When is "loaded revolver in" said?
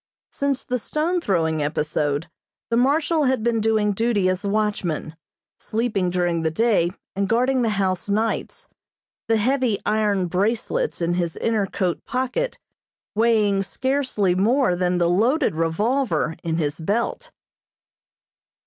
15.07-16.57